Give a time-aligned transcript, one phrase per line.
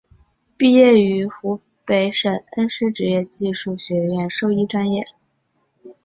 [0.57, 5.03] 毕业于湖北省恩施职业技术学院兽医专业。